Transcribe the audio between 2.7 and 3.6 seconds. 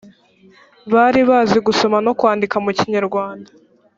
kinyarwanda